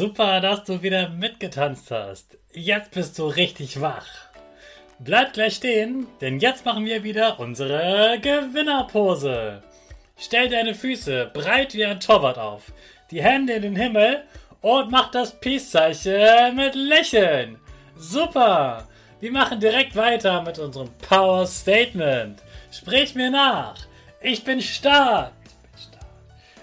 Super, 0.00 0.40
dass 0.40 0.64
du 0.64 0.80
wieder 0.80 1.10
mitgetanzt 1.10 1.90
hast. 1.90 2.38
Jetzt 2.54 2.92
bist 2.92 3.18
du 3.18 3.26
richtig 3.26 3.82
wach. 3.82 4.06
Bleib 4.98 5.34
gleich 5.34 5.56
stehen, 5.56 6.06
denn 6.22 6.40
jetzt 6.40 6.64
machen 6.64 6.86
wir 6.86 7.04
wieder 7.04 7.38
unsere 7.38 8.18
Gewinnerpose. 8.22 9.62
Stell 10.16 10.48
deine 10.48 10.74
Füße 10.74 11.30
breit 11.34 11.74
wie 11.74 11.84
ein 11.84 12.00
Torwart 12.00 12.38
auf, 12.38 12.72
die 13.10 13.22
Hände 13.22 13.52
in 13.52 13.60
den 13.60 13.76
Himmel 13.76 14.24
und 14.62 14.90
mach 14.90 15.10
das 15.10 15.38
Peace-Zeichen 15.38 16.56
mit 16.56 16.74
Lächeln. 16.74 17.58
Super! 17.94 18.88
Wir 19.20 19.32
machen 19.32 19.60
direkt 19.60 19.94
weiter 19.96 20.40
mit 20.40 20.58
unserem 20.58 20.88
Power 21.06 21.46
Statement. 21.46 22.40
Sprich 22.72 23.14
mir 23.14 23.30
nach. 23.30 23.76
Ich 24.22 24.44
bin 24.44 24.62
stark. 24.62 25.32
Ich 25.44 25.58
bin 25.58 25.78
stark. 25.78 26.06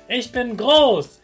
Ich 0.07 0.31
bin 0.31 0.57
groß. 0.57 1.21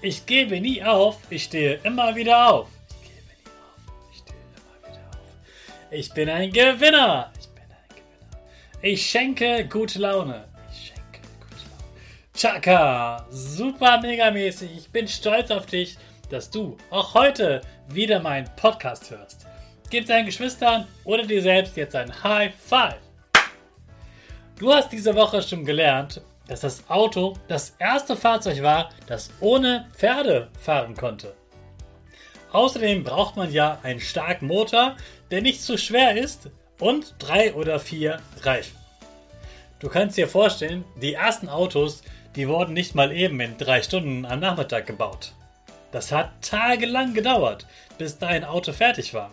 Ich 0.00 0.26
gebe 0.26 0.60
nie 0.60 0.80
auf. 0.80 1.18
Ich 1.28 1.42
stehe 1.42 1.80
immer 1.82 2.14
wieder 2.14 2.52
auf. 2.52 2.68
Ich 2.88 3.02
gebe 3.02 3.26
nie 3.26 3.50
auf. 3.50 4.12
Ich 4.12 4.18
stehe 4.18 4.38
immer 4.54 4.92
wieder 4.92 5.08
auf. 5.08 5.90
Ich 5.90 6.12
bin 6.14 6.28
ein 6.30 6.52
Gewinner. 6.52 7.32
Ich 7.36 7.48
bin 7.48 7.64
ein 7.64 7.88
Gewinner. 7.88 8.80
Ich 8.80 9.10
schenke 9.10 9.66
gute 9.66 9.98
Laune. 9.98 10.44
Ich 10.70 10.86
schenke 10.86 11.20
gute 11.40 11.64
Laune. 11.68 11.92
Chaka, 12.32 13.26
super 13.28 14.00
megamäßig. 14.00 14.70
Ich 14.76 14.88
bin 14.90 15.08
stolz 15.08 15.50
auf 15.50 15.66
dich, 15.66 15.98
dass 16.30 16.48
du 16.48 16.76
auch 16.90 17.12
heute 17.14 17.60
wieder 17.88 18.20
meinen 18.20 18.48
Podcast 18.54 19.10
hörst. 19.10 19.45
Gib 19.88 20.06
deinen 20.06 20.26
Geschwistern 20.26 20.86
oder 21.04 21.24
dir 21.24 21.40
selbst 21.40 21.76
jetzt 21.76 21.94
ein 21.94 22.12
High 22.24 22.52
Five. 22.54 22.98
Du 24.58 24.72
hast 24.72 24.90
diese 24.90 25.14
Woche 25.14 25.42
schon 25.42 25.64
gelernt, 25.64 26.22
dass 26.48 26.60
das 26.60 26.88
Auto 26.88 27.34
das 27.46 27.76
erste 27.78 28.16
Fahrzeug 28.16 28.62
war, 28.62 28.90
das 29.06 29.30
ohne 29.40 29.86
Pferde 29.94 30.48
fahren 30.58 30.96
konnte. 30.96 31.34
Außerdem 32.52 33.04
braucht 33.04 33.36
man 33.36 33.52
ja 33.52 33.78
einen 33.82 34.00
starken 34.00 34.46
Motor, 34.46 34.96
der 35.30 35.42
nicht 35.42 35.62
zu 35.62 35.76
schwer 35.76 36.16
ist 36.16 36.50
und 36.80 37.14
drei 37.18 37.54
oder 37.54 37.78
vier 37.78 38.20
Reifen. 38.42 38.76
Du 39.78 39.88
kannst 39.88 40.16
dir 40.16 40.26
vorstellen, 40.26 40.84
die 41.00 41.14
ersten 41.14 41.48
Autos, 41.48 42.02
die 42.34 42.48
wurden 42.48 42.72
nicht 42.72 42.94
mal 42.94 43.12
eben 43.12 43.38
in 43.40 43.58
drei 43.58 43.82
Stunden 43.82 44.24
am 44.24 44.40
Nachmittag 44.40 44.86
gebaut. 44.86 45.32
Das 45.92 46.10
hat 46.10 46.30
tagelang 46.42 47.14
gedauert, 47.14 47.66
bis 47.98 48.18
dein 48.18 48.44
Auto 48.44 48.72
fertig 48.72 49.14
war. 49.14 49.30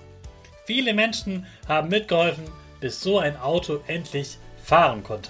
Viele 0.65 0.93
Menschen 0.93 1.45
haben 1.67 1.89
mitgeholfen, 1.89 2.45
bis 2.79 3.01
so 3.01 3.19
ein 3.19 3.37
Auto 3.37 3.81
endlich 3.87 4.37
fahren 4.63 5.03
konnte. 5.03 5.29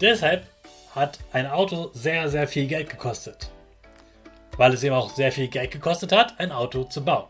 Deshalb 0.00 0.46
hat 0.94 1.18
ein 1.32 1.46
Auto 1.46 1.90
sehr, 1.94 2.28
sehr 2.28 2.46
viel 2.48 2.66
Geld 2.66 2.90
gekostet. 2.90 3.50
Weil 4.56 4.72
es 4.72 4.82
eben 4.82 4.94
auch 4.94 5.10
sehr 5.10 5.32
viel 5.32 5.48
Geld 5.48 5.70
gekostet 5.70 6.12
hat, 6.12 6.38
ein 6.38 6.52
Auto 6.52 6.84
zu 6.84 7.04
bauen. 7.04 7.28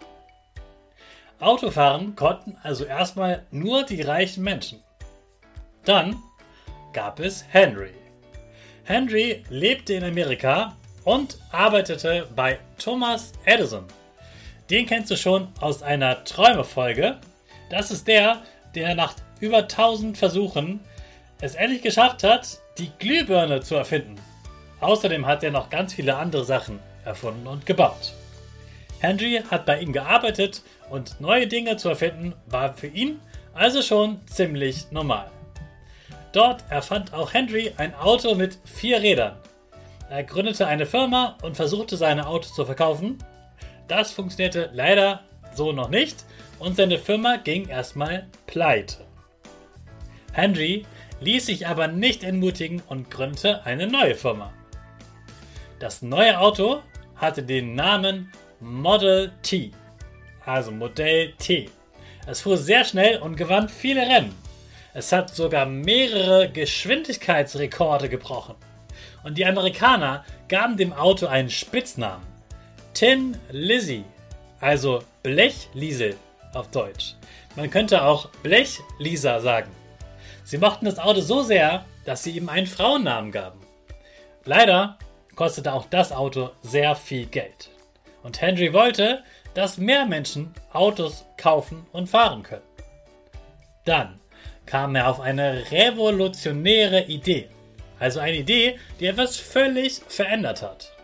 Autofahren 1.38 2.16
konnten 2.16 2.56
also 2.62 2.84
erstmal 2.84 3.44
nur 3.50 3.84
die 3.84 4.02
reichen 4.02 4.42
Menschen. 4.42 4.82
Dann 5.84 6.16
gab 6.92 7.20
es 7.20 7.44
Henry. 7.48 7.92
Henry 8.84 9.44
lebte 9.50 9.94
in 9.94 10.04
Amerika 10.04 10.76
und 11.04 11.38
arbeitete 11.52 12.28
bei 12.34 12.58
Thomas 12.78 13.32
Edison. 13.44 13.84
Den 14.70 14.86
kennst 14.86 15.10
du 15.10 15.16
schon 15.16 15.48
aus 15.60 15.82
einer 15.82 16.24
Träumefolge. 16.24 17.18
Das 17.70 17.90
ist 17.90 18.08
der, 18.08 18.42
der 18.74 18.94
nach 18.94 19.14
über 19.40 19.58
1000 19.58 20.18
Versuchen 20.18 20.80
es 21.40 21.54
endlich 21.54 21.82
geschafft 21.82 22.24
hat, 22.24 22.58
die 22.78 22.90
Glühbirne 22.98 23.60
zu 23.60 23.74
erfinden. 23.76 24.16
Außerdem 24.80 25.26
hat 25.26 25.42
er 25.42 25.50
noch 25.50 25.70
ganz 25.70 25.94
viele 25.94 26.16
andere 26.16 26.44
Sachen 26.44 26.78
erfunden 27.04 27.46
und 27.46 27.66
gebaut. 27.66 28.14
Henry 28.98 29.42
hat 29.50 29.66
bei 29.66 29.80
ihm 29.80 29.92
gearbeitet 29.92 30.62
und 30.90 31.20
neue 31.20 31.46
Dinge 31.46 31.76
zu 31.76 31.90
erfinden 31.90 32.34
war 32.46 32.74
für 32.74 32.86
ihn 32.86 33.20
also 33.54 33.82
schon 33.82 34.20
ziemlich 34.26 34.90
normal. 34.90 35.30
Dort 36.32 36.64
erfand 36.68 37.14
auch 37.14 37.32
Henry 37.32 37.72
ein 37.78 37.94
Auto 37.94 38.34
mit 38.34 38.58
vier 38.64 39.00
Rädern. 39.00 39.36
Er 40.10 40.22
gründete 40.22 40.66
eine 40.66 40.86
Firma 40.86 41.36
und 41.42 41.56
versuchte 41.56 41.96
seine 41.96 42.26
Autos 42.26 42.54
zu 42.54 42.64
verkaufen. 42.64 43.18
Das 43.88 44.12
funktionierte 44.12 44.70
leider 44.72 45.20
so 45.54 45.72
noch 45.72 45.88
nicht 45.88 46.24
und 46.58 46.76
seine 46.76 46.98
Firma 46.98 47.36
ging 47.36 47.68
erstmal 47.68 48.26
pleite. 48.46 49.04
Henry 50.32 50.84
ließ 51.20 51.46
sich 51.46 51.66
aber 51.66 51.88
nicht 51.88 52.24
entmutigen 52.24 52.82
und 52.88 53.10
gründete 53.10 53.64
eine 53.64 53.86
neue 53.86 54.14
Firma. 54.14 54.52
Das 55.78 56.02
neue 56.02 56.38
Auto 56.38 56.82
hatte 57.16 57.42
den 57.42 57.74
Namen 57.74 58.32
Model 58.60 59.32
T, 59.42 59.70
also 60.44 60.70
Modell 60.70 61.32
T. 61.38 61.70
Es 62.26 62.40
fuhr 62.40 62.56
sehr 62.56 62.84
schnell 62.84 63.18
und 63.18 63.36
gewann 63.36 63.68
viele 63.68 64.02
Rennen. 64.02 64.34
Es 64.94 65.12
hat 65.12 65.34
sogar 65.34 65.66
mehrere 65.66 66.50
Geschwindigkeitsrekorde 66.50 68.08
gebrochen. 68.08 68.54
Und 69.24 69.36
die 69.38 69.44
Amerikaner 69.44 70.24
gaben 70.48 70.76
dem 70.76 70.92
Auto 70.92 71.26
einen 71.26 71.50
Spitznamen. 71.50 72.26
Tin 72.96 73.36
Lizzy, 73.50 74.04
also 74.58 75.02
Blechliesel 75.22 76.16
auf 76.54 76.70
Deutsch. 76.70 77.14
Man 77.54 77.68
könnte 77.68 78.02
auch 78.02 78.30
Blechlisa 78.42 79.38
sagen. 79.40 79.70
Sie 80.44 80.56
mochten 80.56 80.86
das 80.86 80.98
Auto 80.98 81.20
so 81.20 81.42
sehr, 81.42 81.84
dass 82.06 82.22
sie 82.22 82.30
ihm 82.30 82.48
einen 82.48 82.66
Frauennamen 82.66 83.32
gaben. 83.32 83.60
Leider 84.46 84.96
kostete 85.34 85.74
auch 85.74 85.84
das 85.90 86.10
Auto 86.10 86.52
sehr 86.62 86.96
viel 86.96 87.26
Geld. 87.26 87.68
Und 88.22 88.40
Henry 88.40 88.72
wollte, 88.72 89.22
dass 89.52 89.76
mehr 89.76 90.06
Menschen 90.06 90.54
Autos 90.72 91.26
kaufen 91.36 91.86
und 91.92 92.08
fahren 92.08 92.42
können. 92.42 92.62
Dann 93.84 94.18
kam 94.64 94.94
er 94.94 95.10
auf 95.10 95.20
eine 95.20 95.70
revolutionäre 95.70 97.02
Idee. 97.02 97.50
Also 97.98 98.20
eine 98.20 98.38
Idee, 98.38 98.78
die 99.00 99.04
etwas 99.04 99.36
völlig 99.36 100.00
verändert 100.08 100.62
hat. 100.62 100.96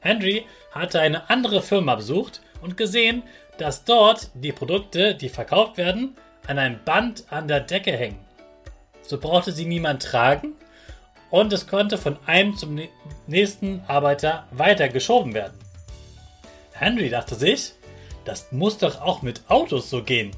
Henry 0.00 0.44
hatte 0.78 1.00
eine 1.00 1.30
andere 1.30 1.62
Firma 1.62 1.94
besucht 1.94 2.40
und 2.60 2.76
gesehen, 2.76 3.22
dass 3.58 3.84
dort 3.84 4.30
die 4.34 4.52
Produkte, 4.52 5.14
die 5.14 5.28
verkauft 5.28 5.76
werden, 5.78 6.16
an 6.46 6.58
einem 6.58 6.78
Band 6.84 7.24
an 7.30 7.48
der 7.48 7.60
Decke 7.60 7.92
hängen. 7.92 8.24
So 9.02 9.18
brauchte 9.18 9.52
sie 9.52 9.66
niemand 9.66 10.02
tragen 10.02 10.54
und 11.30 11.52
es 11.52 11.66
konnte 11.66 11.98
von 11.98 12.18
einem 12.26 12.56
zum 12.56 12.80
nächsten 13.26 13.82
Arbeiter 13.86 14.46
weiter 14.50 14.88
geschoben 14.88 15.34
werden. 15.34 15.58
Henry 16.72 17.08
dachte 17.08 17.34
sich, 17.34 17.72
das 18.24 18.52
muss 18.52 18.78
doch 18.78 19.00
auch 19.00 19.22
mit 19.22 19.42
Autos 19.48 19.88
so 19.88 20.02
gehen. 20.02 20.32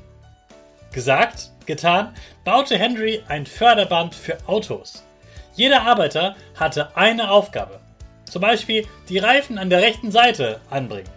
Gesagt, 0.93 1.50
getan, 1.67 2.14
baute 2.44 2.79
Henry 2.79 3.23
ein 3.29 3.46
Förderband 3.46 4.14
für 4.14 4.38
Autos. 4.46 5.05
Jeder 5.55 5.82
Arbeiter 5.82 6.37
hatte 6.55 6.96
eine 6.96 7.31
Aufgabe. 7.31 7.81
Zum 8.30 8.42
Beispiel 8.42 8.86
die 9.08 9.19
Reifen 9.19 9.58
an 9.58 9.70
der 9.70 9.82
rechten 9.82 10.10
Seite 10.10 10.60
anbringen. 10.70 11.08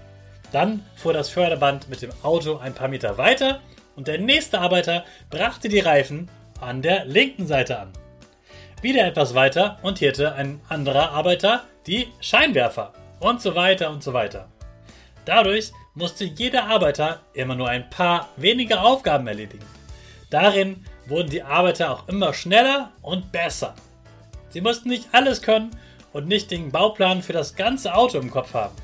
Dann 0.52 0.86
fuhr 0.96 1.14
das 1.14 1.30
Förderband 1.30 1.90
mit 1.90 2.02
dem 2.02 2.12
Auto 2.24 2.58
ein 2.58 2.74
paar 2.74 2.88
Meter 2.88 3.18
weiter 3.18 3.62
und 3.96 4.08
der 4.08 4.20
nächste 4.20 4.60
Arbeiter 4.60 5.06
brachte 5.30 5.70
die 5.70 5.80
Reifen 5.80 6.30
an 6.60 6.82
der 6.82 7.06
linken 7.06 7.48
Seite 7.48 7.80
an. 7.80 7.94
Wieder 8.82 9.06
etwas 9.06 9.34
weiter 9.36 9.78
montierte 9.84 10.34
ein 10.34 10.60
anderer 10.68 11.12
Arbeiter 11.12 11.64
die 11.88 12.08
Scheinwerfer 12.20 12.94
und 13.20 13.42
so 13.42 13.56
weiter 13.56 13.90
und 13.90 14.04
so 14.04 14.14
weiter. 14.14 14.50
Dadurch 15.26 15.72
musste 15.94 16.26
jeder 16.26 16.66
Arbeiter 16.66 17.20
immer 17.34 17.56
nur 17.56 17.70
ein 17.70 17.90
paar 17.90 18.30
wenige 18.38 18.82
Aufgaben 18.82 19.28
erledigen. 19.28 19.66
Darin 20.30 20.86
wurden 21.06 21.30
die 21.30 21.44
Arbeiter 21.44 21.92
auch 21.92 22.08
immer 22.08 22.34
schneller 22.34 22.92
und 23.02 23.32
besser. 23.32 23.76
Sie 24.50 24.62
mussten 24.62 24.90
nicht 24.90 25.08
alles 25.12 25.42
können 25.42 25.72
und 26.14 26.28
nicht 26.28 26.52
den 26.52 26.72
Bauplan 26.72 27.22
für 27.22 27.34
das 27.34 27.56
ganze 27.56 27.94
Auto 27.94 28.18
im 28.18 28.32
Kopf 28.32 28.54
haben. 28.54 28.76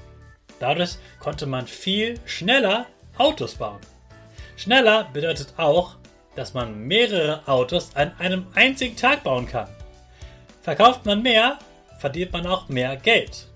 Dadurch 0.59 0.95
konnte 1.19 1.45
man 1.45 1.67
viel 1.67 2.19
schneller 2.25 2.85
Autos 3.17 3.55
bauen. 3.55 3.79
Schneller 4.55 5.07
bedeutet 5.13 5.53
auch, 5.57 5.95
dass 6.35 6.53
man 6.53 6.79
mehrere 6.79 7.47
Autos 7.47 7.95
an 7.95 8.11
einem 8.19 8.47
einzigen 8.55 8.95
Tag 8.95 9.23
bauen 9.23 9.47
kann. 9.47 9.69
Verkauft 10.61 11.05
man 11.05 11.21
mehr, 11.21 11.59
verdient 11.99 12.33
man 12.33 12.45
auch 12.45 12.69
mehr 12.69 12.95
Geld. 12.95 13.47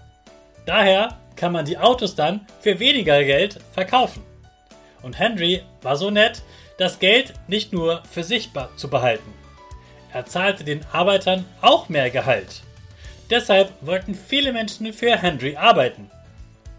Daher 0.65 1.17
kann 1.35 1.51
man 1.51 1.65
die 1.65 1.77
Autos 1.77 2.15
dann 2.15 2.45
für 2.59 2.79
weniger 2.79 3.23
Geld 3.23 3.59
verkaufen. 3.73 4.23
Und 5.01 5.17
Henry 5.17 5.63
war 5.81 5.95
so 5.95 6.09
nett, 6.09 6.43
das 6.77 6.99
Geld 6.99 7.33
nicht 7.47 7.73
nur 7.73 8.03
für 8.09 8.23
sich 8.23 8.49
zu 8.75 8.89
behalten. 8.89 9.33
Er 10.13 10.25
zahlte 10.25 10.63
den 10.63 10.85
Arbeitern 10.91 11.45
auch 11.61 11.89
mehr 11.89 12.09
Gehalt. 12.09 12.61
Deshalb 13.31 13.71
wollten 13.79 14.13
viele 14.13 14.51
Menschen 14.51 14.91
für 14.91 15.17
Henry 15.17 15.55
arbeiten. 15.55 16.11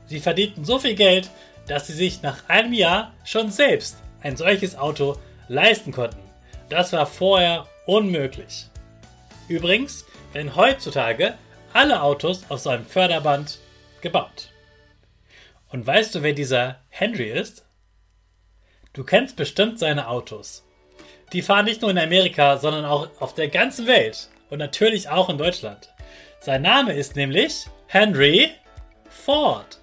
Sie 0.07 0.21
verdienten 0.21 0.67
so 0.67 0.79
viel 0.79 0.95
Geld, 0.95 1.31
dass 1.67 1.87
sie 1.87 1.95
sich 1.95 2.21
nach 2.21 2.47
einem 2.49 2.75
Jahr 2.75 3.15
schon 3.25 3.51
selbst 3.51 3.97
ein 4.21 4.37
solches 4.37 4.77
Auto 4.77 5.17
leisten 5.49 5.93
konnten. 5.93 6.21
Das 6.69 6.93
war 6.93 7.07
vorher 7.07 7.67
unmöglich. 7.87 8.67
Übrigens 9.49 10.05
werden 10.35 10.55
heutzutage 10.55 11.39
alle 11.73 12.03
Autos 12.03 12.45
auf 12.51 12.61
so 12.61 12.69
einem 12.69 12.85
Förderband 12.85 13.59
gebaut. 14.03 14.51
Und 15.71 15.87
weißt 15.87 16.15
du, 16.15 16.23
wer 16.23 16.35
dieser 16.35 16.81
Henry 16.91 17.31
ist? 17.31 17.65
Du 18.93 19.05
kennst 19.05 19.37
bestimmt 19.37 19.79
seine 19.79 20.09
Autos. 20.09 20.65
Die 21.33 21.41
fahren 21.41 21.65
nicht 21.65 21.81
nur 21.81 21.91
in 21.91 21.99
Amerika, 21.99 22.59
sondern 22.59 22.85
auch 22.85 23.09
auf 23.21 23.35
der 23.35 23.49
ganzen 23.49 23.87
Welt 23.87 24.29
und 24.51 24.59
natürlich 24.59 25.09
auch 25.09 25.31
in 25.31 25.39
Deutschland. 25.39 25.92
Sein 26.45 26.63
Name 26.63 26.93
ist 26.93 27.15
nämlich 27.15 27.67
Henry 27.87 28.51
Ford. 29.09 29.79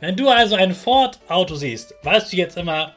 Wenn 0.00 0.14
du 0.14 0.28
also 0.28 0.54
ein 0.54 0.74
Ford-Auto 0.74 1.54
siehst, 1.54 1.94
weißt 2.02 2.30
du 2.30 2.36
jetzt 2.36 2.58
immer, 2.58 2.94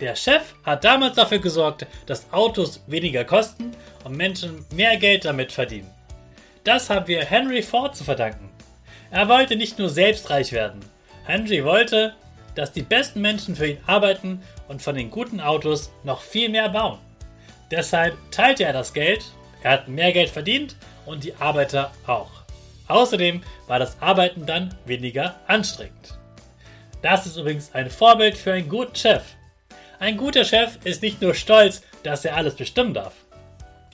der 0.00 0.14
Chef 0.14 0.52
hat 0.62 0.84
damals 0.84 1.16
dafür 1.16 1.38
gesorgt, 1.38 1.86
dass 2.04 2.30
Autos 2.34 2.82
weniger 2.88 3.24
kosten 3.24 3.72
und 4.04 4.18
Menschen 4.18 4.66
mehr 4.70 4.98
Geld 4.98 5.24
damit 5.24 5.50
verdienen. 5.50 5.90
Das 6.62 6.90
haben 6.90 7.06
wir 7.06 7.24
Henry 7.24 7.62
Ford 7.62 7.96
zu 7.96 8.04
verdanken. 8.04 8.50
Er 9.10 9.30
wollte 9.30 9.56
nicht 9.56 9.78
nur 9.78 9.88
selbst 9.88 10.28
reich 10.28 10.52
werden. 10.52 10.80
Henry 11.24 11.64
wollte, 11.64 12.12
dass 12.54 12.70
die 12.70 12.82
besten 12.82 13.22
Menschen 13.22 13.56
für 13.56 13.68
ihn 13.68 13.80
arbeiten 13.86 14.42
und 14.68 14.82
von 14.82 14.94
den 14.94 15.10
guten 15.10 15.40
Autos 15.40 15.90
noch 16.04 16.20
viel 16.20 16.50
mehr 16.50 16.68
bauen. 16.68 16.98
Deshalb 17.70 18.14
teilte 18.30 18.64
er 18.64 18.74
das 18.74 18.92
Geld, 18.92 19.24
er 19.62 19.70
hat 19.70 19.88
mehr 19.88 20.12
Geld 20.12 20.28
verdient 20.28 20.76
und 21.06 21.24
die 21.24 21.34
Arbeiter 21.36 21.92
auch. 22.06 22.30
Außerdem 22.88 23.42
war 23.66 23.78
das 23.78 24.00
Arbeiten 24.00 24.46
dann 24.46 24.74
weniger 24.84 25.36
anstrengend. 25.46 26.18
Das 27.02 27.26
ist 27.26 27.36
übrigens 27.36 27.74
ein 27.74 27.90
Vorbild 27.90 28.36
für 28.36 28.52
einen 28.52 28.68
guten 28.68 28.94
Chef. 28.94 29.22
Ein 29.98 30.16
guter 30.16 30.44
Chef 30.44 30.78
ist 30.84 31.02
nicht 31.02 31.22
nur 31.22 31.34
stolz, 31.34 31.82
dass 32.02 32.24
er 32.24 32.36
alles 32.36 32.54
bestimmen 32.54 32.94
darf. 32.94 33.14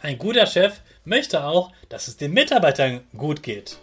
Ein 0.02 0.18
guter 0.18 0.46
Chef 0.46 0.80
möchte 1.04 1.44
auch, 1.44 1.72
dass 1.88 2.08
es 2.08 2.16
den 2.16 2.32
Mitarbeitern 2.32 3.00
gut 3.16 3.42
geht. 3.42 3.78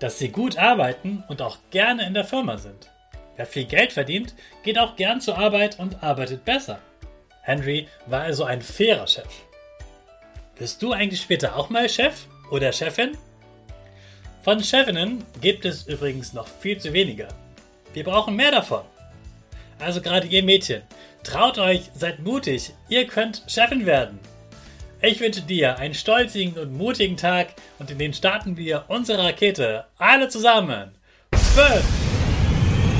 Dass 0.00 0.18
sie 0.18 0.28
gut 0.28 0.58
arbeiten 0.58 1.24
und 1.28 1.40
auch 1.40 1.58
gerne 1.70 2.06
in 2.06 2.14
der 2.14 2.24
Firma 2.24 2.58
sind. 2.58 2.90
Wer 3.36 3.46
viel 3.46 3.64
Geld 3.64 3.92
verdient, 3.92 4.34
geht 4.62 4.78
auch 4.78 4.96
gern 4.96 5.20
zur 5.20 5.38
Arbeit 5.38 5.78
und 5.78 6.02
arbeitet 6.02 6.44
besser. 6.44 6.78
Henry 7.42 7.88
war 8.06 8.22
also 8.22 8.44
ein 8.44 8.62
fairer 8.62 9.06
Chef. 9.06 9.28
Wirst 10.58 10.82
du 10.82 10.92
eigentlich 10.92 11.20
später 11.20 11.56
auch 11.56 11.68
mal 11.68 11.88
Chef 11.88 12.26
oder 12.50 12.72
Chefin? 12.72 13.16
Von 14.42 14.62
Chefinnen 14.62 15.24
gibt 15.40 15.64
es 15.64 15.86
übrigens 15.88 16.32
noch 16.32 16.46
viel 16.46 16.78
zu 16.78 16.92
weniger. 16.92 17.28
Wir 17.92 18.04
brauchen 18.04 18.36
mehr 18.36 18.52
davon. 18.52 18.82
Also 19.80 20.00
gerade 20.00 20.28
ihr 20.28 20.44
Mädchen, 20.44 20.82
traut 21.24 21.58
euch, 21.58 21.90
seid 21.94 22.20
mutig, 22.20 22.72
ihr 22.88 23.06
könnt 23.06 23.42
Chefin 23.48 23.84
werden. 23.84 24.20
Ich 25.02 25.20
wünsche 25.20 25.42
dir 25.42 25.78
einen 25.78 25.94
stolzigen 25.94 26.56
und 26.56 26.72
mutigen 26.72 27.16
Tag 27.16 27.48
und 27.78 27.90
in 27.90 27.98
den 27.98 28.14
starten 28.14 28.56
wir 28.56 28.84
unsere 28.88 29.24
Rakete 29.24 29.86
alle 29.98 30.28
zusammen. 30.28 30.92
5, 31.32 31.84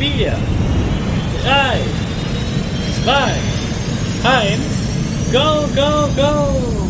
4, 0.01 0.37
3, 1.45 1.81
2, 3.05 3.33
1, 4.25 4.61
go, 5.33 5.69
go, 5.75 6.09
go! 6.17 6.84